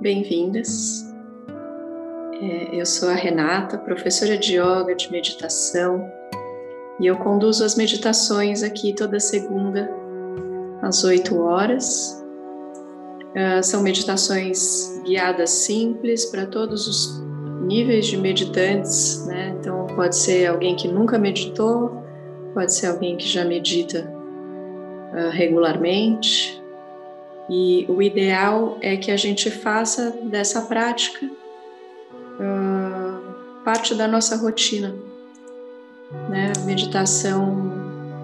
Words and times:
bem-vindas. 0.00 1.12
É, 2.40 2.80
eu 2.80 2.86
sou 2.86 3.08
a 3.08 3.14
Renata, 3.14 3.78
professora 3.78 4.38
de 4.38 4.54
yoga, 4.54 4.94
de 4.94 5.10
meditação, 5.10 6.08
e 7.00 7.06
eu 7.06 7.16
conduzo 7.16 7.64
as 7.64 7.76
meditações 7.76 8.62
aqui 8.62 8.92
toda 8.92 9.18
segunda, 9.18 9.90
às 10.82 11.02
8 11.02 11.36
horas. 11.40 12.24
Uh, 13.28 13.62
são 13.62 13.82
meditações 13.82 15.00
guiadas 15.04 15.50
simples 15.50 16.24
para 16.26 16.46
todos 16.46 16.88
os 16.88 17.22
níveis 17.66 18.06
de 18.06 18.16
meditantes, 18.16 19.26
né? 19.26 19.54
Então, 19.60 19.86
pode 19.94 20.16
ser 20.16 20.46
alguém 20.46 20.74
que 20.74 20.88
nunca 20.88 21.18
meditou, 21.18 22.02
pode 22.54 22.72
ser 22.72 22.86
alguém 22.86 23.16
que 23.16 23.28
já 23.28 23.44
medita 23.44 24.10
uh, 25.12 25.30
regularmente, 25.30 26.57
e 27.48 27.86
o 27.88 28.02
ideal 28.02 28.76
é 28.80 28.96
que 28.96 29.10
a 29.10 29.16
gente 29.16 29.50
faça 29.50 30.10
dessa 30.24 30.62
prática 30.62 31.26
uh, 31.26 33.20
parte 33.64 33.94
da 33.94 34.06
nossa 34.06 34.36
rotina. 34.36 34.94
Né? 36.28 36.52
A 36.56 36.60
meditação 36.64 37.72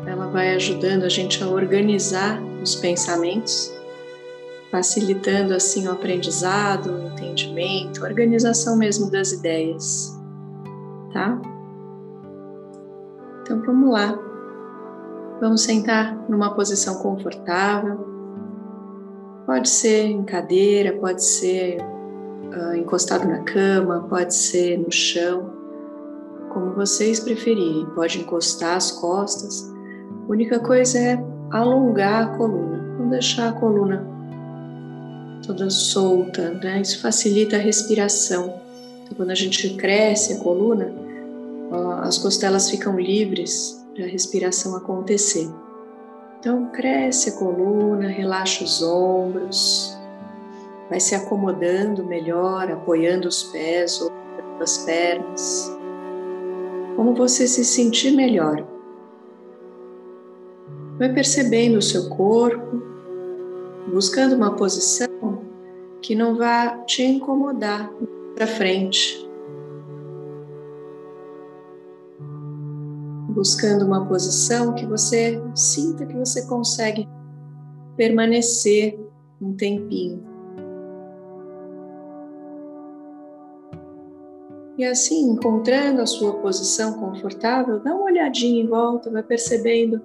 ela 0.06 0.28
vai 0.28 0.54
ajudando 0.54 1.04
a 1.04 1.08
gente 1.08 1.42
a 1.42 1.48
organizar 1.48 2.40
os 2.62 2.74
pensamentos, 2.74 3.72
facilitando 4.70 5.54
assim 5.54 5.88
o 5.88 5.92
aprendizado, 5.92 6.90
o 6.90 7.08
entendimento, 7.08 8.04
a 8.04 8.08
organização 8.08 8.76
mesmo 8.76 9.10
das 9.10 9.32
ideias, 9.32 10.14
tá? 11.12 11.40
Então 13.42 13.62
vamos 13.62 13.90
lá. 13.90 14.18
Vamos 15.40 15.62
sentar 15.62 16.16
numa 16.28 16.54
posição 16.54 16.96
confortável 16.96 18.14
Pode 19.46 19.68
ser 19.68 20.06
em 20.06 20.24
cadeira, 20.24 20.92
pode 20.94 21.22
ser 21.22 21.78
uh, 21.80 22.76
encostado 22.76 23.26
na 23.28 23.40
cama, 23.40 24.06
pode 24.08 24.34
ser 24.34 24.78
no 24.78 24.90
chão, 24.90 25.50
como 26.52 26.74
vocês 26.74 27.20
preferirem. 27.20 27.86
Pode 27.94 28.20
encostar 28.20 28.76
as 28.76 28.90
costas. 28.90 29.70
A 30.26 30.30
única 30.30 30.58
coisa 30.58 30.98
é 30.98 31.24
alongar 31.50 32.22
a 32.24 32.36
coluna, 32.36 32.96
não 32.98 33.08
deixar 33.10 33.50
a 33.50 33.52
coluna 33.52 34.06
toda 35.46 35.68
solta, 35.68 36.50
né? 36.62 36.80
Isso 36.80 37.00
facilita 37.02 37.56
a 37.56 37.58
respiração. 37.58 38.54
Então, 39.02 39.14
quando 39.16 39.30
a 39.30 39.34
gente 39.34 39.74
cresce 39.74 40.32
a 40.32 40.38
coluna, 40.38 40.90
as 42.02 42.18
costelas 42.18 42.70
ficam 42.70 42.98
livres 42.98 43.84
para 43.94 44.04
a 44.04 44.08
respiração 44.08 44.76
acontecer. 44.76 45.48
Então, 46.44 46.66
cresce 46.66 47.30
a 47.30 47.38
coluna, 47.38 48.06
relaxa 48.06 48.64
os 48.64 48.82
ombros, 48.82 49.98
vai 50.90 51.00
se 51.00 51.14
acomodando 51.14 52.04
melhor, 52.04 52.70
apoiando 52.70 53.26
os 53.26 53.44
pés 53.44 53.98
ou 54.02 54.12
as 54.60 54.76
pernas. 54.84 55.74
Como 56.96 57.14
você 57.14 57.46
se 57.48 57.64
sentir 57.64 58.10
melhor. 58.10 58.62
Vai 60.98 61.14
percebendo 61.14 61.78
o 61.78 61.82
seu 61.82 62.10
corpo, 62.10 62.82
buscando 63.90 64.36
uma 64.36 64.54
posição 64.54 65.40
que 66.02 66.14
não 66.14 66.36
vá 66.36 66.76
te 66.84 67.02
incomodar 67.02 67.90
para 68.34 68.46
frente. 68.46 69.26
Buscando 73.34 73.84
uma 73.84 74.06
posição 74.06 74.74
que 74.74 74.86
você 74.86 75.42
sinta 75.54 76.06
que 76.06 76.16
você 76.16 76.46
consegue 76.46 77.08
permanecer 77.96 78.98
um 79.40 79.54
tempinho. 79.54 80.22
E 84.76 84.84
assim, 84.84 85.30
encontrando 85.30 86.00
a 86.00 86.06
sua 86.06 86.34
posição 86.34 86.94
confortável, 86.94 87.78
dá 87.80 87.94
uma 87.94 88.04
olhadinha 88.04 88.62
em 88.62 88.66
volta, 88.66 89.10
vai 89.10 89.22
percebendo 89.22 90.00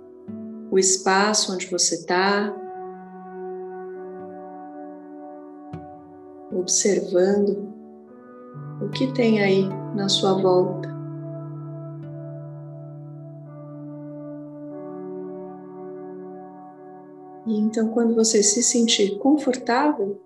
o 0.69 0.77
espaço 0.77 1.53
onde 1.53 1.65
você 1.67 1.95
está, 1.95 2.53
observando 6.51 7.67
o 8.81 8.89
que 8.89 9.11
tem 9.13 9.41
aí 9.41 9.67
na 9.95 10.07
sua 10.07 10.39
volta. 10.39 10.98
E 17.49 17.57
então, 17.57 17.87
quando 17.87 18.13
você 18.13 18.43
se 18.43 18.61
sentir 18.61 19.17
confortável, 19.17 20.21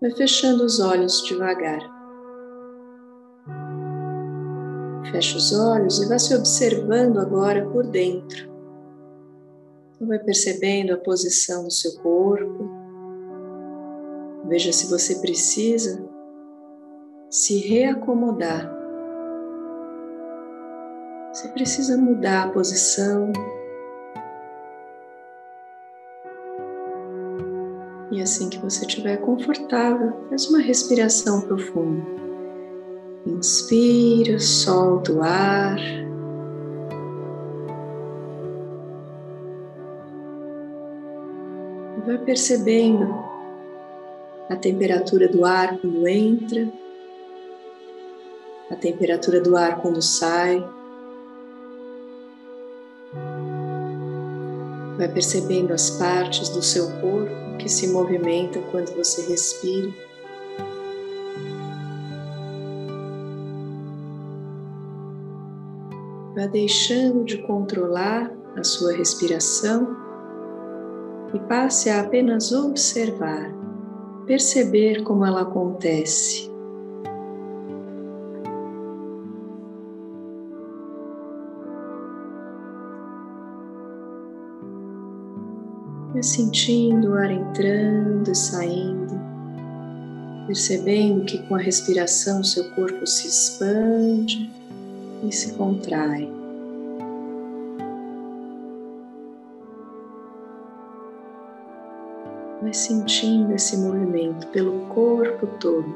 vai 0.00 0.12
fechando 0.12 0.64
os 0.64 0.78
olhos 0.78 1.24
devagar. 1.24 1.80
Feche 5.10 5.36
os 5.36 5.52
olhos 5.52 6.00
e 6.00 6.08
vá 6.08 6.20
se 6.20 6.32
observando 6.36 7.18
agora 7.18 7.68
por 7.70 7.84
dentro. 7.84 8.48
Então, 9.92 10.06
vai 10.06 10.20
percebendo 10.20 10.94
a 10.94 10.98
posição 10.98 11.64
do 11.64 11.72
seu 11.72 12.00
corpo. 12.00 12.70
Veja 14.46 14.72
se 14.72 14.88
você 14.88 15.16
precisa 15.16 16.00
se 17.28 17.58
reacomodar. 17.58 18.72
Você 21.32 21.48
precisa 21.48 21.96
mudar 21.96 22.44
a 22.44 22.52
posição, 22.52 23.32
E 28.10 28.20
assim 28.20 28.48
que 28.48 28.58
você 28.58 28.84
estiver 28.84 29.18
confortável, 29.18 30.12
faz 30.28 30.48
uma 30.48 30.58
respiração 30.58 31.40
profunda. 31.42 32.04
Inspira, 33.24 34.38
solta 34.40 35.12
o 35.12 35.22
ar. 35.22 35.78
E 41.96 42.00
vai 42.06 42.18
percebendo 42.18 43.14
a 44.48 44.56
temperatura 44.56 45.28
do 45.28 45.44
ar 45.44 45.78
quando 45.78 46.08
entra, 46.08 46.68
a 48.70 48.74
temperatura 48.74 49.40
do 49.40 49.56
ar 49.56 49.80
quando 49.80 50.02
sai. 50.02 50.68
Vai 55.00 55.08
percebendo 55.08 55.72
as 55.72 55.88
partes 55.88 56.50
do 56.50 56.60
seu 56.60 56.86
corpo 57.00 57.56
que 57.58 57.70
se 57.70 57.88
movimentam 57.88 58.60
quando 58.70 58.94
você 58.94 59.22
respira. 59.22 59.90
Vá 66.36 66.46
deixando 66.48 67.24
de 67.24 67.38
controlar 67.38 68.30
a 68.54 68.62
sua 68.62 68.92
respiração 68.92 69.96
e 71.32 71.38
passe 71.48 71.88
a 71.88 72.00
apenas 72.00 72.52
observar, 72.52 73.50
perceber 74.26 75.02
como 75.02 75.24
ela 75.24 75.40
acontece. 75.40 76.49
Sentindo 86.30 87.10
o 87.10 87.14
ar 87.14 87.30
entrando 87.30 88.30
e 88.30 88.34
saindo, 88.36 89.18
percebendo 90.46 91.24
que 91.24 91.38
com 91.48 91.56
a 91.56 91.58
respiração 91.58 92.44
seu 92.44 92.70
corpo 92.70 93.04
se 93.04 93.26
expande 93.26 94.48
e 95.24 95.32
se 95.32 95.54
contrai. 95.54 96.30
Vai 102.62 102.74
sentindo 102.74 103.52
esse 103.52 103.76
movimento 103.78 104.46
pelo 104.48 104.86
corpo 104.86 105.48
todo. 105.58 105.92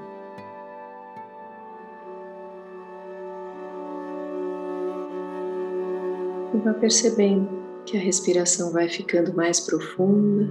E 6.52 6.58
vai 6.58 6.75
percebendo 6.75 7.63
que 7.86 7.96
a 7.96 8.00
respiração 8.00 8.72
vai 8.72 8.88
ficando 8.88 9.34
mais 9.34 9.60
profunda, 9.60 10.48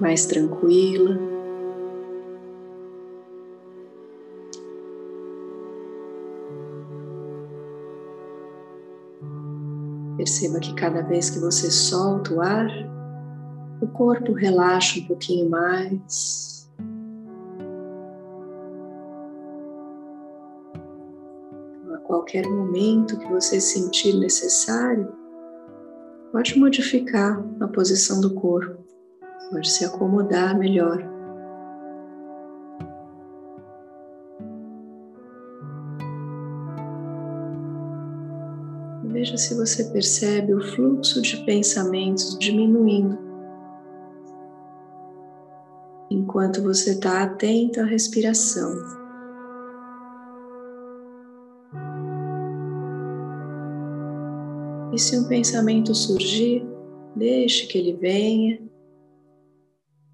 mais 0.00 0.26
tranquila. 0.26 1.18
Perceba 10.16 10.60
que 10.60 10.74
cada 10.74 11.02
vez 11.02 11.30
que 11.30 11.38
você 11.38 11.70
solta 11.70 12.34
o 12.34 12.40
ar, 12.40 12.68
o 13.80 13.86
corpo 13.86 14.32
relaxa 14.32 15.00
um 15.00 15.06
pouquinho 15.06 15.48
mais. 15.48 16.56
a 21.92 21.98
qualquer 21.98 22.46
momento 22.46 23.18
que 23.18 23.26
você 23.26 23.60
sentir 23.60 24.14
necessário, 24.18 25.25
Pode 26.36 26.58
modificar 26.58 27.42
a 27.60 27.66
posição 27.66 28.20
do 28.20 28.34
corpo, 28.34 28.84
pode 29.50 29.70
se 29.70 29.86
acomodar 29.86 30.54
melhor. 30.58 30.98
Veja 39.04 39.38
se 39.38 39.54
você 39.54 39.84
percebe 39.84 40.52
o 40.52 40.60
fluxo 40.60 41.22
de 41.22 41.42
pensamentos 41.46 42.38
diminuindo 42.38 43.18
enquanto 46.10 46.62
você 46.62 46.90
está 46.90 47.22
atento 47.22 47.80
à 47.80 47.84
respiração. 47.84 49.05
E 54.96 54.98
se 54.98 55.18
um 55.18 55.24
pensamento 55.24 55.94
surgir, 55.94 56.66
deixe 57.14 57.66
que 57.66 57.76
ele 57.76 57.92
venha, 57.98 58.58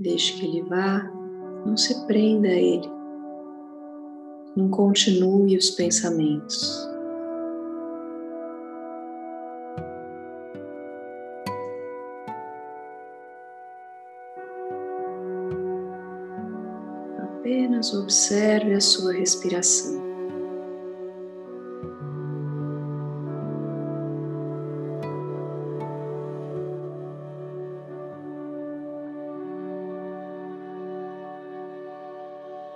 deixe 0.01 0.37
que 0.37 0.45
ele 0.45 0.61
vá, 0.63 1.09
não 1.65 1.77
se 1.77 2.05
prenda 2.09 2.49
a 2.49 2.51
ele, 2.51 2.91
não 4.57 4.69
continue 4.71 5.57
os 5.57 5.71
pensamentos. 5.71 6.85
Apenas 17.21 17.95
observe 17.95 18.75
a 18.75 18.81
sua 18.81 19.13
respiração. 19.13 20.02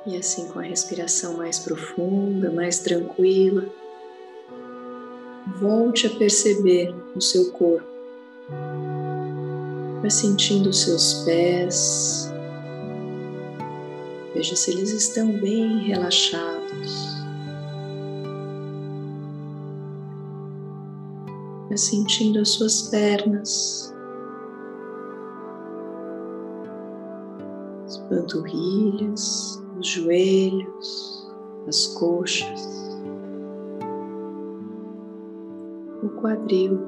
E 0.06 0.16
assim, 0.16 0.48
com 0.48 0.58
a 0.58 0.62
respiração 0.62 1.36
mais 1.36 1.58
profunda, 1.58 2.50
mais 2.50 2.78
tranquila, 2.78 3.66
volte 5.60 6.06
a 6.06 6.10
perceber 6.10 6.94
o 7.14 7.20
seu 7.20 7.50
corpo. 7.52 7.86
Vai 10.00 10.10
sentindo 10.10 10.70
os 10.70 10.82
seus 10.82 11.24
pés, 11.24 12.30
Veja 14.36 14.54
se 14.54 14.70
eles 14.70 14.90
estão 14.90 15.32
bem 15.40 15.78
relaxados. 15.78 17.16
Vai 21.68 21.78
sentindo 21.78 22.40
as 22.40 22.50
suas 22.50 22.82
pernas, 22.82 23.94
as 27.86 27.96
panturrilhas, 28.10 29.65
os 29.78 29.86
joelhos, 29.88 31.30
as 31.68 31.86
coxas, 31.88 32.98
o 36.02 36.08
quadril. 36.20 36.80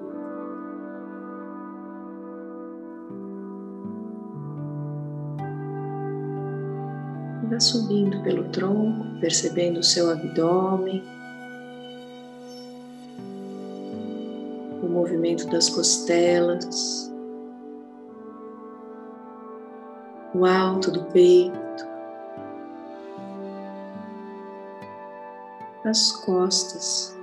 Vá 7.50 7.61
subindo 7.61 8.23
pelo 8.23 8.44
tronco, 8.50 9.05
percebendo 9.20 9.81
o 9.81 9.82
seu 9.82 10.11
abdômen, 10.11 11.02
o 14.82 14.87
movimento 14.87 15.46
das 15.49 15.69
costelas, 15.69 17.12
o 20.34 20.44
alto 20.44 20.91
do 20.91 21.05
peito, 21.06 21.97
as 25.88 26.12
costas, 26.12 27.17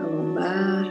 a 0.00 0.06
lombar, 0.06 0.86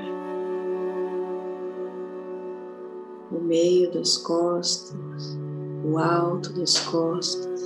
o 3.32 3.40
meio 3.40 3.92
das 3.92 4.18
costas, 4.18 5.38
o 5.84 5.98
alto 5.98 6.54
das 6.54 6.80
costas. 6.80 7.62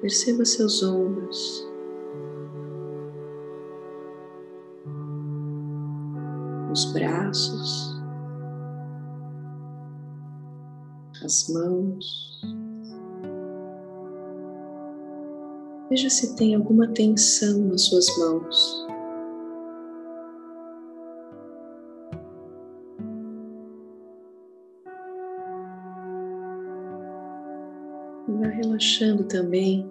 Perceba 0.00 0.46
seus 0.46 0.82
ombros. 0.82 1.68
Os 6.72 6.92
braços, 6.94 8.00
as 11.22 11.50
mãos. 11.50 12.69
Veja 15.90 16.08
se 16.08 16.36
tem 16.36 16.54
alguma 16.54 16.86
tensão 16.86 17.58
nas 17.64 17.82
suas 17.86 18.06
mãos. 18.16 18.86
vai 28.38 28.50
relaxando 28.52 29.24
também 29.24 29.90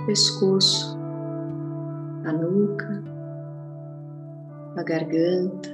o 0.00 0.06
pescoço, 0.06 0.96
a 2.24 2.32
nuca, 2.32 3.04
a 4.76 4.82
garganta, 4.84 5.68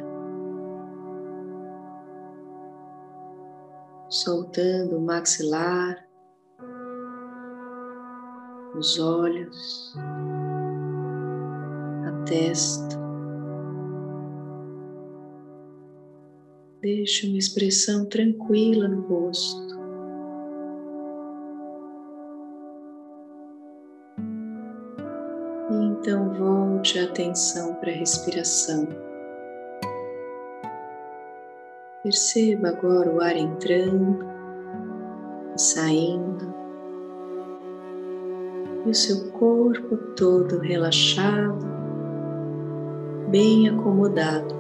soltando 4.09 4.97
o 4.97 5.01
maxilar, 5.01 6.08
os 8.79 8.99
olhos, 8.99 9.95
a 12.07 12.25
testa. 12.25 12.97
Deixe 16.81 17.27
uma 17.27 17.39
expressão 17.39 18.07
tranquila 18.07 18.87
no 18.87 19.03
rosto. 19.03 19.79
Então 25.71 26.33
volte 26.35 27.01
a 27.01 27.05
atenção 27.05 27.75
para 27.75 27.91
a 27.91 27.95
respiração. 27.95 28.87
Perceba 32.03 32.69
agora 32.69 33.11
o 33.11 33.21
ar 33.21 33.37
entrando 33.37 34.25
e 35.55 35.61
saindo, 35.61 36.58
e 38.89 38.91
o 38.91 38.95
seu 38.95 39.31
corpo 39.33 39.99
todo 40.17 40.61
relaxado, 40.61 41.59
bem 43.29 43.69
acomodado. 43.69 44.58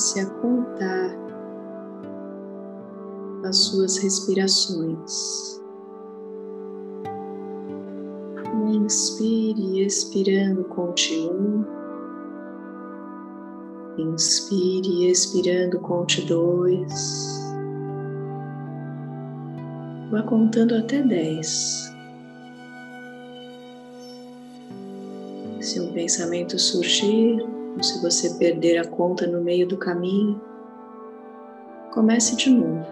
Comece 0.00 0.20
a 0.20 0.26
contar 0.26 1.14
as 3.44 3.56
suas 3.56 3.98
respirações. 3.98 5.60
Inspire, 8.72 9.84
expirando, 9.84 10.64
conte 10.64 11.14
um. 11.14 11.64
Inspire, 13.98 15.10
expirando, 15.10 15.78
conte 15.80 16.22
dois. 16.22 17.38
Vá 20.10 20.22
contando 20.22 20.76
até 20.76 21.02
dez. 21.02 21.92
Se 25.60 25.78
um 25.78 25.92
pensamento 25.92 26.58
surgir, 26.58 27.44
ou 27.76 27.82
se 27.82 28.00
você 28.02 28.30
perder 28.34 28.78
a 28.78 28.86
conta 28.86 29.26
no 29.26 29.40
meio 29.40 29.66
do 29.66 29.76
caminho, 29.76 30.40
comece 31.92 32.36
de 32.36 32.50
novo. 32.50 32.86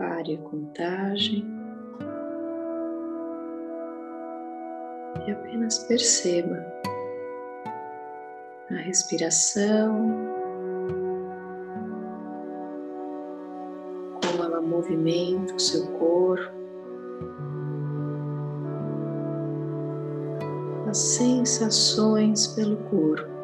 Pare 0.00 0.32
a 0.32 0.48
contagem 0.48 1.44
e 5.26 5.30
apenas 5.30 5.80
perceba 5.80 6.56
a 8.70 8.76
respiração, 8.76 10.10
como 14.24 14.42
ela 14.42 14.62
movimenta 14.62 15.54
o 15.54 15.60
seu 15.60 15.86
corpo, 15.98 16.54
as 20.88 20.96
sensações 20.96 22.46
pelo 22.46 22.78
corpo. 22.88 23.39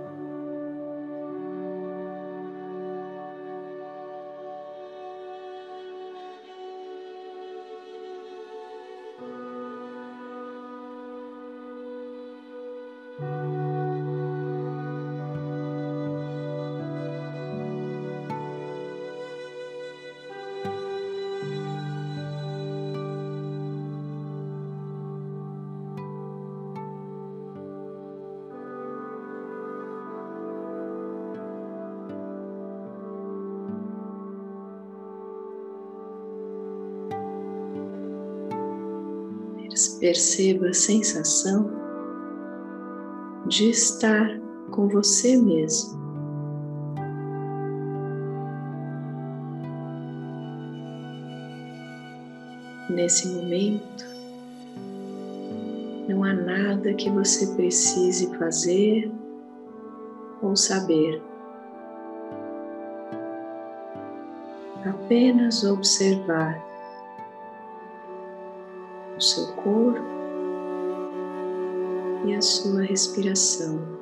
Perceba 40.00 40.68
a 40.68 40.73
sensação 40.73 41.71
de 43.47 43.68
estar 43.68 44.26
com 44.71 44.88
você 44.88 45.37
mesmo. 45.37 46.00
Nesse 52.88 53.28
momento, 53.28 54.06
não 56.09 56.25
há 56.25 56.33
nada 56.33 56.95
que 56.95 57.11
você 57.11 57.47
precise 57.54 58.35
fazer 58.38 59.12
ou 60.40 60.56
saber. 60.56 61.23
Apenas 64.87 65.64
observar 65.64 66.64
corpo 69.66 70.00
e 72.25 72.35
a 72.37 72.40
sua 72.40 72.82
respiração. 72.82 73.95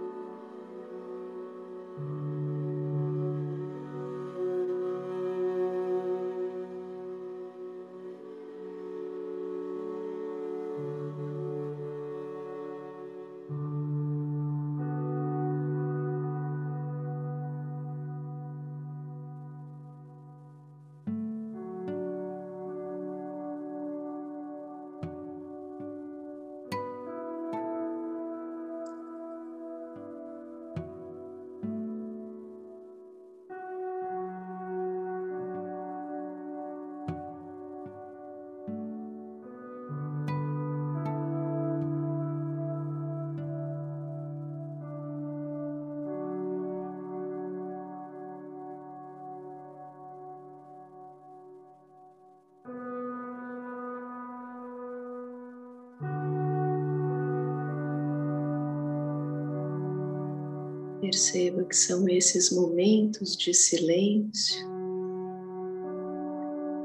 Perceba 61.04 61.62
que 61.64 61.76
são 61.76 62.08
esses 62.08 62.50
momentos 62.50 63.36
de 63.36 63.52
silêncio 63.52 64.66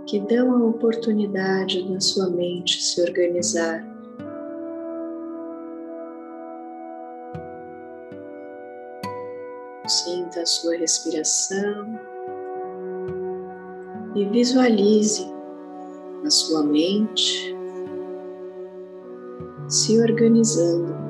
que 0.05 0.19
dão 0.19 0.51
a 0.51 0.65
oportunidade 0.67 1.89
da 1.89 2.01
sua 2.01 2.29
mente 2.29 2.83
se 2.83 3.01
organizar. 3.01 3.81
Sinta 9.87 10.41
a 10.41 10.45
sua 10.45 10.75
respiração 10.75 11.97
e 14.17 14.25
visualize 14.25 15.25
na 16.21 16.29
sua 16.29 16.63
mente 16.63 17.55
se 19.69 19.97
organizando. 19.97 21.08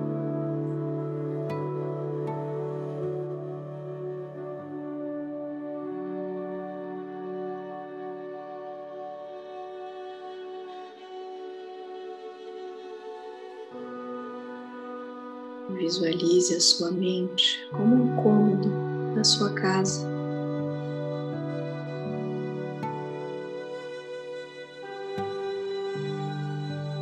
Visualize 16.00 16.56
a 16.56 16.62
sua 16.62 16.92
mente 16.92 17.70
como 17.76 17.94
um 17.94 18.16
cômodo 18.24 18.70
da 19.16 19.22
sua 19.22 19.52
casa. 19.52 20.08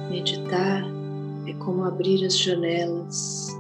Meditar 0.09 0.83
é 1.45 1.53
como 1.63 1.83
abrir 1.83 2.25
as 2.25 2.35
janelas. 2.35 3.55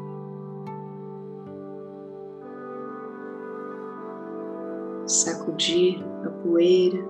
Sacudir 5.05 6.03
a 6.25 6.29
poeira. 6.29 7.05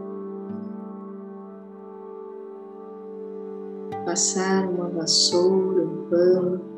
Passar 4.05 4.69
uma 4.69 4.89
vassoura, 4.89 5.81
um 5.81 6.09
pano 6.09 6.76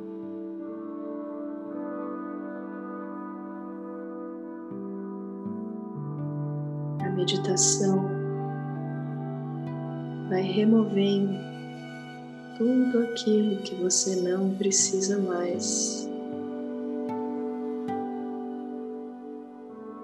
meditação 7.29 8.09
vai 10.29 10.41
removendo 10.41 11.38
tudo 12.57 13.03
aquilo 13.03 13.62
que 13.62 13.75
você 13.75 14.15
não 14.15 14.50
precisa 14.55 15.19
mais, 15.19 16.09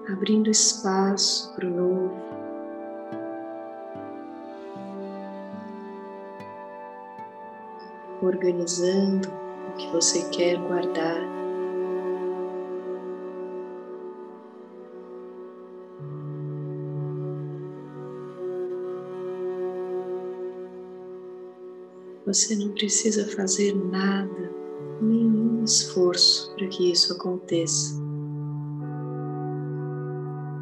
abrindo 0.08 0.50
espaço 0.50 1.52
para 1.54 1.66
o 1.66 1.70
novo. 1.70 2.14
Organizando 8.22 9.28
o 9.68 9.76
que 9.76 9.88
você 9.88 10.28
quer 10.30 10.56
guardar. 10.58 11.45
Você 22.26 22.56
não 22.56 22.72
precisa 22.72 23.24
fazer 23.36 23.72
nada, 23.72 24.52
nenhum 25.00 25.62
esforço 25.62 26.52
para 26.56 26.66
que 26.66 26.90
isso 26.90 27.12
aconteça. 27.12 27.94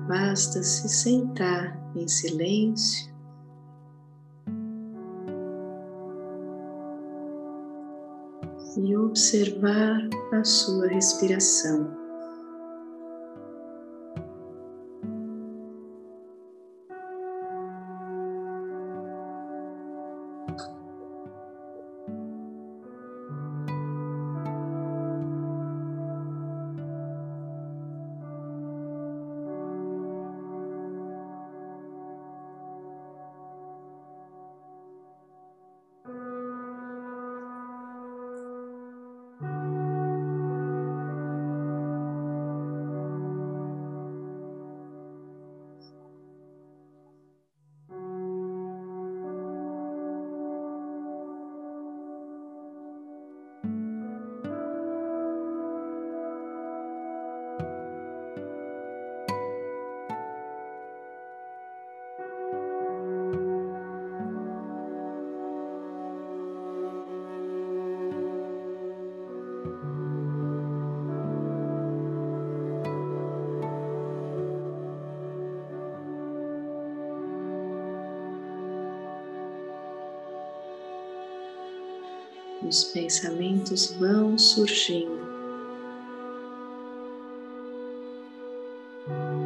Basta 0.06 0.62
se 0.62 0.86
sentar 0.90 1.82
em 1.96 2.06
silêncio 2.06 3.10
e 8.76 8.94
observar 8.94 10.06
a 10.32 10.44
sua 10.44 10.86
respiração. 10.88 12.03
Os 82.66 82.84
pensamentos 82.84 83.94
vão 83.98 84.38
surgindo. 84.38 85.24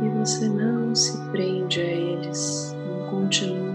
E 0.04 0.18
você 0.18 0.48
não 0.48 0.94
se 0.94 1.18
prende 1.31 1.81
a 1.81 1.85
eles, 1.85 2.74
não 2.87 3.11
continua. 3.11 3.68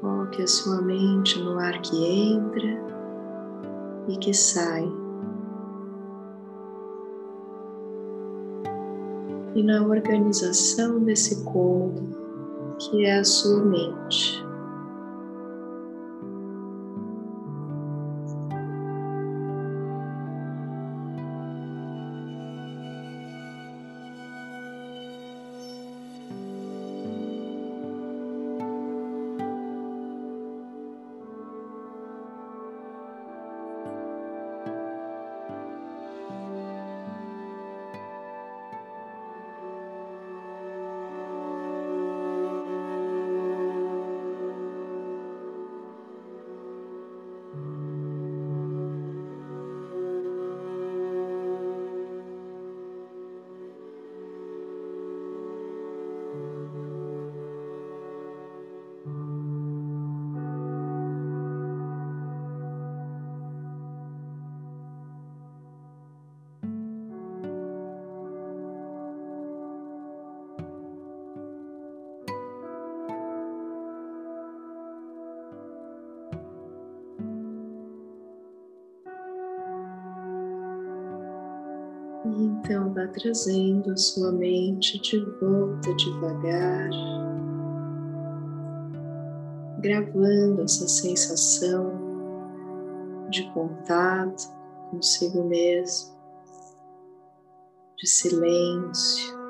Foque 0.00 0.42
a 0.42 0.46
sua 0.46 0.80
mente 0.80 1.38
no 1.40 1.58
ar 1.58 1.80
que 1.82 1.96
entra 2.04 2.80
e 4.08 4.16
que 4.16 4.32
sai. 4.32 4.99
E 9.54 9.62
na 9.62 9.84
organização 9.84 11.02
desse 11.04 11.44
cômodo 11.44 12.20
que 12.78 13.04
é 13.04 13.18
a 13.18 13.24
sua 13.24 13.62
mente. 13.62 14.49
E 82.24 82.44
então 82.44 82.92
vá 82.92 83.06
trazendo 83.08 83.92
a 83.92 83.96
sua 83.96 84.30
mente 84.30 85.00
de 85.00 85.18
volta 85.40 85.94
devagar, 85.96 86.90
gravando 89.80 90.62
essa 90.62 90.86
sensação 90.86 92.10
de 93.30 93.50
contato 93.52 94.60
consigo 94.90 95.44
mesmo, 95.44 96.14
de 97.96 98.06
silêncio. 98.06 99.40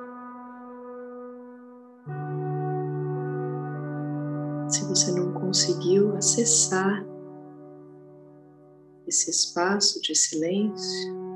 Se 4.68 4.84
você 4.84 5.10
não 5.12 5.32
conseguiu 5.32 6.14
acessar 6.16 7.04
esse 9.08 9.30
espaço 9.30 10.00
de 10.00 10.14
silêncio, 10.14 11.29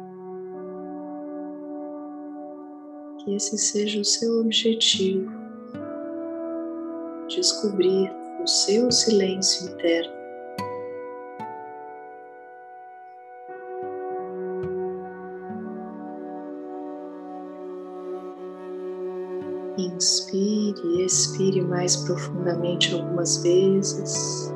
que 3.25 3.35
esse 3.35 3.57
seja 3.57 4.01
o 4.01 4.05
seu 4.05 4.41
objetivo, 4.41 5.33
descobrir 7.29 8.13
o 8.43 8.47
seu 8.47 8.93
silêncio 8.93 9.71
interno. 9.71 10.13
Inspire 19.79 20.81
e 20.85 21.07
expire 21.07 21.63
mais 21.63 21.97
profundamente 21.97 22.95
algumas 22.95 23.43
vezes. 23.43 24.53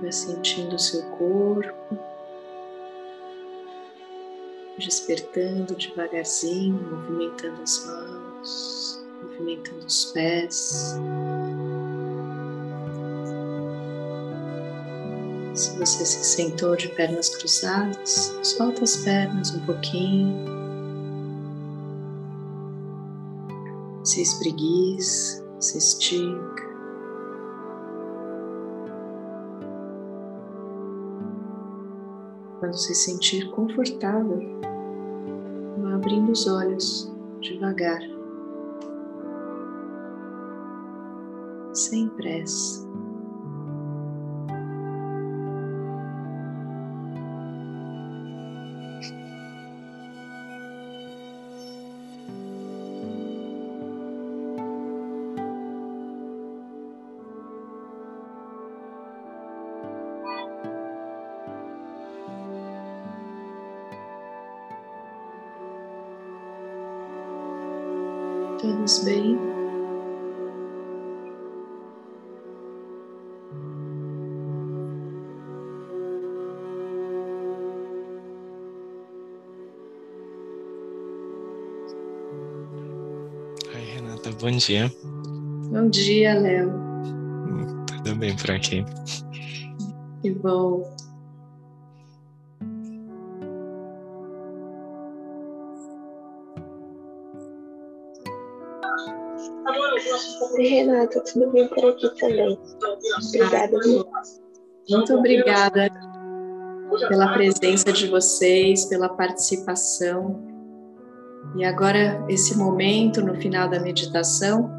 Vai 0.00 0.12
sentindo 0.12 0.76
o 0.76 0.78
seu 0.78 1.02
corpo 1.10 2.17
despertando 4.78 5.74
devagarzinho, 5.74 6.80
movimentando 6.90 7.62
as 7.62 7.84
mãos, 7.86 9.04
movimentando 9.22 9.84
os 9.86 10.04
pés. 10.06 10.96
Se 15.54 15.76
você 15.76 16.06
se 16.06 16.24
sentou 16.24 16.76
de 16.76 16.88
pernas 16.90 17.30
cruzadas, 17.36 18.38
solta 18.42 18.84
as 18.84 18.96
pernas 18.98 19.50
um 19.54 19.66
pouquinho. 19.66 20.46
Se 24.04 24.22
espreguiça, 24.22 25.44
se 25.58 25.78
estica. 25.78 26.68
Quando 32.60 32.76
se 32.76 32.94
sentir 32.94 33.50
confortável, 33.50 34.60
abrindo 36.08 36.32
os 36.32 36.46
olhos 36.46 37.12
devagar, 37.42 38.00
sem 41.74 42.08
pressa. 42.08 42.88
Bom 84.40 84.50
dia. 84.50 84.92
Bom 85.70 85.88
dia, 85.88 86.38
Léo. 86.38 86.72
Tudo 87.86 88.16
bem 88.16 88.36
por 88.36 88.50
aqui? 88.50 88.84
Que 90.22 90.30
bom. 90.30 90.82
Oi, 100.54 100.66
Renata, 100.66 101.22
tudo 101.24 101.50
bem 101.52 101.68
por 101.68 101.84
aqui 101.90 102.08
também? 102.18 102.58
Obrigada. 103.28 103.78
Muito 104.88 105.14
obrigada 105.14 105.90
pela 107.08 107.34
presença 107.34 107.92
de 107.92 108.08
vocês, 108.08 108.86
pela 108.86 109.08
participação. 109.08 110.47
E 111.56 111.64
agora, 111.64 112.24
esse 112.28 112.56
momento 112.56 113.20
no 113.22 113.34
final 113.34 113.68
da 113.68 113.80
meditação, 113.80 114.70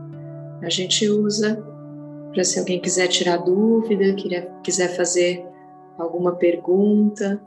a 0.61 0.69
gente 0.69 1.07
usa 1.09 1.63
para 2.33 2.43
se 2.43 2.59
alguém 2.59 2.79
quiser 2.79 3.07
tirar 3.07 3.37
dúvida, 3.37 4.15
quiser 4.63 4.95
fazer 4.95 5.45
alguma 5.97 6.35
pergunta, 6.35 7.41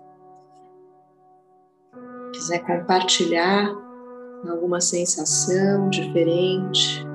quiser 2.32 2.58
compartilhar 2.60 3.70
alguma 4.48 4.80
sensação 4.80 5.88
diferente. 5.88 7.11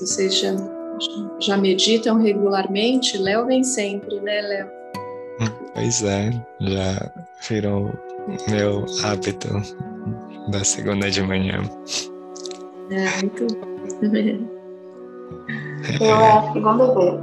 Vocês 0.00 0.38
já, 0.38 0.54
já 1.38 1.58
meditam 1.58 2.18
regularmente? 2.18 3.18
Léo 3.18 3.44
vem 3.44 3.62
sempre, 3.62 4.18
né, 4.20 4.40
Léo? 4.40 4.70
Pois 5.74 6.02
é, 6.02 6.30
já 6.58 7.12
virou 7.48 7.92
meu 8.48 8.86
hábito 9.04 9.48
da 10.50 10.64
segunda 10.64 11.10
de 11.10 11.22
manhã. 11.22 11.60
É, 12.90 13.20
muito. 13.20 13.46
Eu 16.00 16.06
é 16.16 16.32
a 16.32 16.52
segunda 16.52 16.94
vez. 16.94 17.20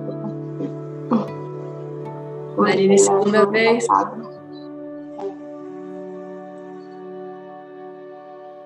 Marina, 2.58 2.98
segunda 3.00 3.46
vez. 3.48 3.88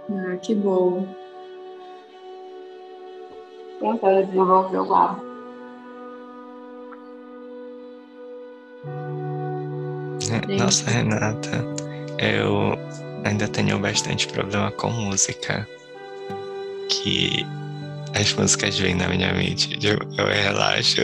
Ah, 0.10 0.36
que 0.42 0.54
bom. 0.54 1.21
Tentando 3.82 4.26
desenvolver 4.28 4.78
o 4.78 4.94
hábito. 4.94 5.32
Nossa, 10.58 10.90
Renata, 10.90 11.66
eu 12.20 12.78
ainda 13.26 13.48
tenho 13.48 13.80
bastante 13.80 14.28
problema 14.28 14.72
com 14.72 14.90
música. 14.92 15.68
Que 16.90 17.46
as 18.16 18.32
músicas 18.34 18.78
vêm 18.78 18.96
na 18.96 19.08
minha 19.08 19.34
mente. 19.34 19.78
Eu, 19.82 19.98
eu 20.18 20.28
relaxo 20.28 21.02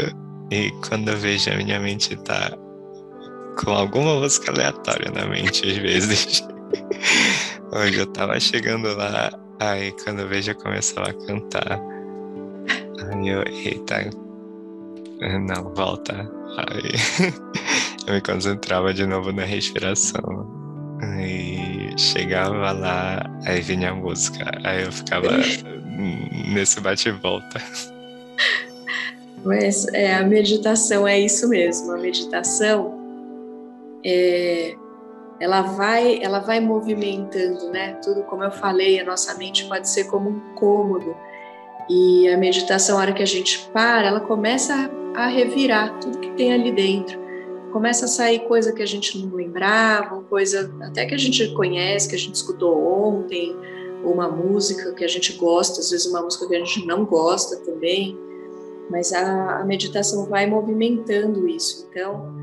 e 0.51 0.71
quando 0.87 1.09
eu 1.09 1.17
vejo 1.17 1.51
a 1.51 1.55
minha 1.55 1.79
mente 1.79 2.15
tá 2.17 2.51
com 3.63 3.71
alguma 3.71 4.15
música 4.19 4.51
aleatória 4.51 5.11
na 5.11 5.25
mente, 5.25 5.67
às 5.67 5.77
vezes. 5.77 6.47
Hoje 7.73 7.99
eu 7.99 8.07
tava 8.07 8.39
chegando 8.39 8.95
lá, 8.95 9.31
aí 9.59 9.91
quando 10.03 10.19
eu 10.19 10.27
vejo 10.27 10.51
eu 10.51 10.55
começava 10.55 11.09
a 11.09 11.13
cantar. 11.25 11.96
Eu, 13.25 13.43
eita, 13.43 14.09
não, 15.39 15.73
volta. 15.73 16.13
Aí 16.57 16.91
eu 18.07 18.13
me 18.15 18.21
concentrava 18.21 18.93
de 18.93 19.05
novo 19.05 19.31
na 19.31 19.43
respiração. 19.43 20.47
Aí 21.01 21.93
chegava 21.97 22.71
lá, 22.71 23.23
aí 23.45 23.61
vinha 23.61 23.91
a 23.91 23.95
música. 23.95 24.45
Aí 24.63 24.83
eu 24.83 24.91
ficava 24.91 25.27
nesse 26.53 26.79
bate-volta. 26.79 27.61
Mas 29.43 29.87
é, 29.93 30.15
a 30.15 30.23
meditação 30.23 31.07
é 31.07 31.19
isso 31.19 31.47
mesmo. 31.47 31.91
A 31.91 31.97
meditação 31.97 32.97
é, 34.03 34.75
ela 35.39 35.61
vai 35.61 36.21
ela 36.21 36.39
vai 36.39 36.59
movimentando, 36.59 37.69
né? 37.71 37.93
Tudo 38.03 38.23
como 38.23 38.43
eu 38.43 38.51
falei, 38.51 38.99
a 38.99 39.05
nossa 39.05 39.35
mente 39.35 39.65
pode 39.65 39.87
ser 39.89 40.05
como 40.05 40.29
um 40.29 40.39
cômodo. 40.55 41.15
E 41.89 42.27
a 42.27 42.37
meditação, 42.37 42.97
a 42.97 43.01
hora 43.01 43.13
que 43.13 43.23
a 43.23 43.27
gente 43.27 43.69
para, 43.71 44.07
ela 44.07 44.19
começa 44.19 44.91
a, 45.15 45.27
revirar 45.27 45.97
tudo 45.99 46.19
que 46.19 46.31
tem 46.31 46.53
ali 46.53 46.71
dentro. 46.71 47.17
Começa 47.71 48.05
a 48.05 48.07
sair 48.07 48.39
coisa 48.39 48.73
que 48.73 48.83
a 48.83 48.85
gente 48.85 49.17
não 49.17 49.35
lembrava, 49.35 50.21
coisa 50.23 50.73
até 50.81 51.05
que 51.05 51.15
a 51.15 51.17
gente 51.17 51.47
conhece, 51.53 52.09
que 52.09 52.15
a 52.15 52.19
gente 52.19 52.35
escutou 52.35 52.77
ontem, 52.77 53.55
ou 54.03 54.13
uma 54.13 54.29
música 54.29 54.93
que 54.93 55.03
a 55.03 55.07
gente 55.07 55.33
gosta, 55.33 55.79
às 55.79 55.89
vezes 55.89 56.05
uma 56.07 56.21
música 56.21 56.47
que 56.47 56.55
a 56.55 56.59
gente 56.59 56.85
não 56.85 57.05
gosta 57.05 57.57
também. 57.57 58.17
Mas 58.89 59.13
a, 59.13 59.59
a 59.59 59.65
meditação 59.65 60.25
vai 60.25 60.45
movimentando 60.45 61.47
isso. 61.47 61.87
Então, 61.89 62.33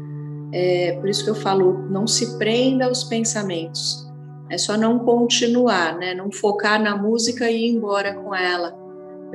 é 0.53 0.97
por 1.01 1.09
isso 1.09 1.25
que 1.25 1.31
eu 1.31 1.35
falo, 1.35 1.79
não 1.91 2.07
se 2.07 2.39
prenda 2.39 2.87
aos 2.87 3.05
pensamentos. 3.05 4.07
É 4.51 4.57
só 4.59 4.77
não 4.77 4.99
continuar, 4.99 5.97
né? 5.97 6.15
Não 6.15 6.31
focar 6.31 6.83
na 6.83 6.97
música 6.97 7.51
e 7.51 7.67
ir 7.67 7.71
embora 7.71 8.15
com 8.15 8.35
ela 8.35 8.84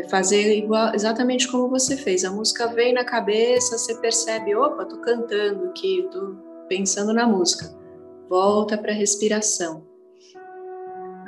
fazer 0.07 0.55
igual, 0.57 0.93
exatamente 0.93 1.47
como 1.47 1.69
você 1.69 1.97
fez. 1.97 2.23
A 2.23 2.31
música 2.31 2.67
vem 2.67 2.93
na 2.93 3.03
cabeça, 3.03 3.77
você 3.77 3.95
percebe, 3.95 4.55
opa, 4.55 4.85
tô 4.85 4.97
cantando 4.97 5.65
aqui, 5.65 6.07
tô 6.11 6.35
pensando 6.67 7.13
na 7.13 7.27
música. 7.27 7.75
Volta 8.29 8.77
para 8.77 8.91
a 8.91 8.95
respiração. 8.95 9.83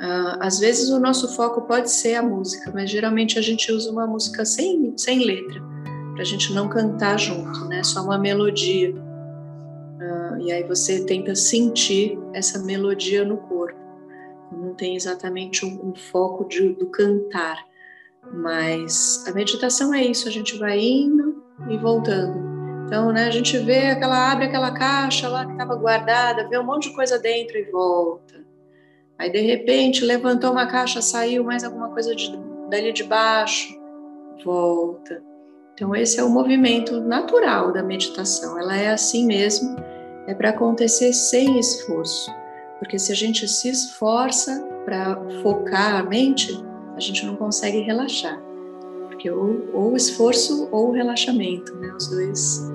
Ah, 0.00 0.38
às 0.40 0.58
vezes 0.58 0.90
o 0.90 0.98
nosso 0.98 1.34
foco 1.34 1.62
pode 1.62 1.90
ser 1.90 2.14
a 2.14 2.22
música, 2.22 2.70
mas 2.74 2.90
geralmente 2.90 3.38
a 3.38 3.42
gente 3.42 3.70
usa 3.70 3.90
uma 3.90 4.06
música 4.06 4.44
sem, 4.44 4.92
sem 4.96 5.24
letra, 5.24 5.62
para 6.12 6.22
a 6.22 6.26
gente 6.26 6.52
não 6.52 6.68
cantar 6.68 7.18
junto, 7.18 7.66
né? 7.66 7.82
Só 7.84 8.02
uma 8.02 8.18
melodia. 8.18 8.94
Ah, 10.00 10.38
e 10.40 10.52
aí 10.52 10.62
você 10.64 11.04
tenta 11.04 11.34
sentir 11.34 12.18
essa 12.32 12.58
melodia 12.58 13.24
no 13.24 13.36
corpo. 13.36 13.80
Não 14.50 14.74
tem 14.74 14.96
exatamente 14.96 15.64
um, 15.64 15.90
um 15.90 15.94
foco 15.94 16.44
de, 16.48 16.70
do 16.74 16.86
cantar 16.86 17.71
mas 18.30 19.24
a 19.26 19.32
meditação 19.32 19.92
é 19.94 20.04
isso, 20.04 20.28
a 20.28 20.30
gente 20.30 20.58
vai 20.58 20.78
indo 20.78 21.42
e 21.68 21.76
voltando. 21.76 22.52
Então, 22.86 23.10
né, 23.10 23.26
a 23.26 23.30
gente 23.30 23.56
vê 23.58 23.86
aquela 23.86 24.30
abre 24.30 24.46
aquela 24.46 24.70
caixa 24.72 25.28
lá 25.28 25.46
que 25.46 25.52
estava 25.52 25.74
guardada, 25.76 26.48
vê 26.48 26.58
um 26.58 26.64
monte 26.64 26.90
de 26.90 26.94
coisa 26.94 27.18
dentro 27.18 27.56
e 27.56 27.70
volta. 27.70 28.44
Aí 29.18 29.30
de 29.30 29.40
repente 29.40 30.04
levantou 30.04 30.50
uma 30.50 30.66
caixa, 30.66 31.00
saiu 31.00 31.44
mais 31.44 31.64
alguma 31.64 31.88
coisa 31.90 32.14
de, 32.14 32.36
dali 32.68 32.92
de 32.92 33.04
baixo, 33.04 33.74
volta. 34.44 35.22
Então 35.74 35.94
esse 35.94 36.18
é 36.18 36.24
o 36.24 36.28
movimento 36.28 37.00
natural 37.00 37.72
da 37.72 37.82
meditação. 37.82 38.58
Ela 38.58 38.76
é 38.76 38.90
assim 38.90 39.24
mesmo, 39.24 39.76
é 40.26 40.34
para 40.34 40.50
acontecer 40.50 41.12
sem 41.12 41.58
esforço. 41.58 42.30
Porque 42.78 42.98
se 42.98 43.12
a 43.12 43.14
gente 43.14 43.46
se 43.48 43.68
esforça 43.68 44.60
para 44.84 45.16
focar 45.42 46.00
a 46.00 46.02
mente, 46.02 46.52
a 46.96 47.00
gente 47.00 47.24
não 47.26 47.36
consegue 47.36 47.80
relaxar. 47.80 48.40
Porque 49.08 49.30
ou, 49.30 49.68
ou 49.72 49.96
esforço 49.96 50.68
ou 50.70 50.90
relaxamento, 50.90 51.74
né? 51.76 51.92
Os 51.96 52.08
dois 52.08 52.70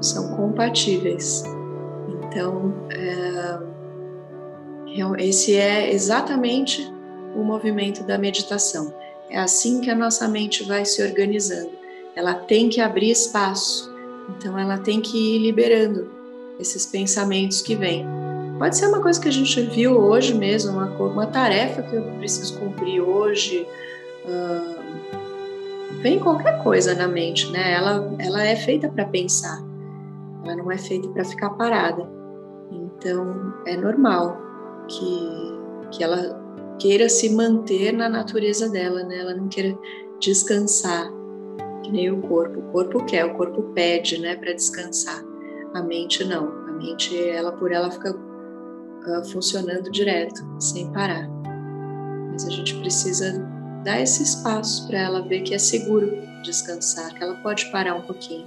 são 0.00 0.36
compatíveis. 0.36 1.44
Então, 2.08 2.74
é, 2.90 3.58
esse 5.18 5.56
é 5.56 5.92
exatamente 5.92 6.92
o 7.34 7.42
movimento 7.42 8.04
da 8.04 8.18
meditação. 8.18 8.94
É 9.30 9.38
assim 9.38 9.80
que 9.80 9.90
a 9.90 9.94
nossa 9.94 10.28
mente 10.28 10.62
vai 10.64 10.84
se 10.84 11.02
organizando. 11.02 11.72
Ela 12.14 12.34
tem 12.34 12.68
que 12.68 12.80
abrir 12.80 13.10
espaço. 13.10 13.92
Então, 14.36 14.58
ela 14.58 14.78
tem 14.78 15.00
que 15.00 15.36
ir 15.36 15.38
liberando 15.38 16.10
esses 16.58 16.86
pensamentos 16.86 17.60
que 17.60 17.74
vêm. 17.74 18.06
Pode 18.58 18.76
ser 18.76 18.86
uma 18.86 19.00
coisa 19.00 19.20
que 19.20 19.28
a 19.28 19.32
gente 19.32 19.60
viu 19.62 19.98
hoje 19.98 20.32
mesmo, 20.32 20.72
uma, 20.72 20.86
uma 20.86 21.26
tarefa 21.26 21.82
que 21.82 21.96
eu 21.96 22.02
preciso 22.18 22.58
cumprir 22.58 23.00
hoje. 23.00 23.66
Vem 26.00 26.20
qualquer 26.20 26.62
coisa 26.62 26.94
na 26.94 27.08
mente, 27.08 27.50
né? 27.50 27.72
Ela, 27.74 28.14
ela 28.18 28.44
é 28.44 28.54
feita 28.54 28.88
para 28.88 29.06
pensar, 29.06 29.58
ela 30.44 30.56
não 30.56 30.70
é 30.70 30.78
feita 30.78 31.08
para 31.08 31.24
ficar 31.24 31.50
parada. 31.50 32.08
Então, 32.70 33.54
é 33.66 33.76
normal 33.76 34.38
que, 34.88 35.58
que 35.90 36.04
ela 36.04 36.40
queira 36.78 37.08
se 37.08 37.34
manter 37.34 37.92
na 37.92 38.08
natureza 38.08 38.68
dela, 38.68 39.02
né? 39.02 39.18
Ela 39.18 39.34
não 39.34 39.48
queira 39.48 39.76
descansar, 40.20 41.10
que 41.82 41.90
nem 41.90 42.10
o 42.10 42.20
corpo. 42.22 42.60
O 42.60 42.72
corpo 42.72 43.04
quer, 43.04 43.24
o 43.24 43.34
corpo 43.34 43.62
pede, 43.74 44.20
né, 44.20 44.36
para 44.36 44.52
descansar. 44.52 45.22
A 45.74 45.82
mente 45.82 46.24
não. 46.24 46.46
A 46.68 46.72
mente, 46.72 47.18
ela 47.28 47.52
por 47.52 47.72
ela 47.72 47.90
fica 47.90 48.14
uh, 49.06 49.24
funcionando 49.30 49.90
direto, 49.90 50.44
sem 50.60 50.90
parar. 50.92 51.28
Mas 52.32 52.46
a 52.46 52.50
gente 52.50 52.74
precisa 52.76 53.38
dar 53.84 54.00
esse 54.00 54.22
espaço 54.22 54.86
para 54.86 54.98
ela 54.98 55.22
ver 55.22 55.42
que 55.42 55.54
é 55.54 55.58
seguro 55.58 56.22
descansar, 56.42 57.14
que 57.14 57.22
ela 57.22 57.36
pode 57.36 57.70
parar 57.70 57.94
um 57.94 58.02
pouquinho. 58.02 58.46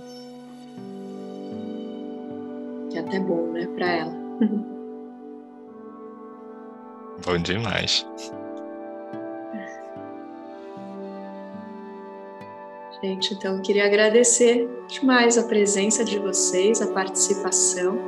Que 2.89 2.97
é 2.97 3.01
até 3.01 3.19
bom, 3.19 3.51
né, 3.51 3.67
para 3.75 3.87
ela. 3.87 4.13
Bom 7.25 7.39
demais. 7.39 8.05
Gente, 13.03 13.33
então 13.33 13.55
eu 13.55 13.61
queria 13.61 13.85
agradecer 13.85 14.67
demais 14.87 15.37
a 15.37 15.43
presença 15.43 16.03
de 16.03 16.17
vocês, 16.17 16.81
a 16.81 16.87
participação. 16.87 17.99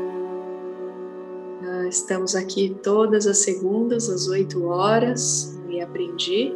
Estamos 1.89 2.35
aqui 2.35 2.77
todas 2.81 3.27
as 3.27 3.39
segundas, 3.39 4.09
às 4.09 4.27
8 4.27 4.63
horas, 4.65 5.59
e 5.67 5.81
aprendi. 5.81 6.53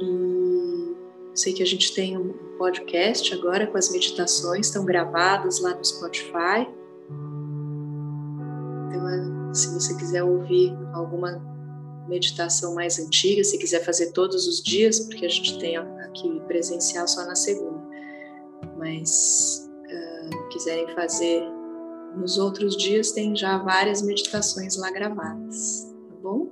E 0.00 0.94
sei 1.34 1.54
que 1.54 1.62
a 1.62 1.66
gente 1.66 1.94
tem 1.94 2.18
um 2.18 2.34
podcast 2.58 3.32
agora 3.34 3.66
com 3.66 3.78
as 3.78 3.90
meditações, 3.90 4.66
estão 4.66 4.84
gravadas 4.84 5.60
lá 5.60 5.74
no 5.74 5.84
Spotify. 5.84 6.68
Então, 8.88 9.54
se 9.54 9.72
você 9.72 9.96
quiser 9.96 10.22
ouvir 10.22 10.76
alguma 10.92 11.40
meditação 12.06 12.74
mais 12.74 12.98
antiga, 12.98 13.42
se 13.42 13.56
quiser 13.56 13.82
fazer 13.84 14.12
todos 14.12 14.46
os 14.46 14.62
dias, 14.62 15.00
porque 15.00 15.24
a 15.24 15.30
gente 15.30 15.58
tem 15.58 15.76
aqui 15.76 16.40
presencial 16.46 17.08
só 17.08 17.24
na 17.24 17.34
segunda, 17.34 17.82
mas 18.76 19.70
uh, 19.86 20.48
quiserem 20.50 20.86
fazer 20.94 21.53
nos 22.16 22.38
outros 22.38 22.76
dias 22.76 23.12
tem 23.12 23.34
já 23.34 23.58
várias 23.58 24.02
meditações 24.02 24.76
lá 24.76 24.90
gravadas, 24.90 25.92
tá 26.08 26.16
bom? 26.22 26.48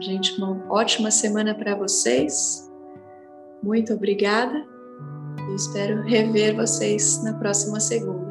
Gente, 0.00 0.36
uma 0.38 0.64
ótima 0.72 1.10
semana 1.10 1.54
para 1.54 1.74
vocês. 1.74 2.70
Muito 3.62 3.92
obrigada. 3.94 4.66
Eu 5.48 5.54
espero 5.54 6.02
rever 6.02 6.56
vocês 6.56 7.22
na 7.22 7.34
próxima 7.34 7.80
segunda. 7.80 8.23